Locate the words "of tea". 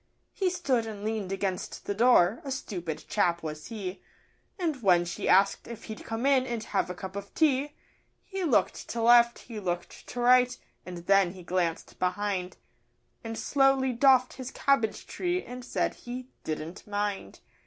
7.15-7.73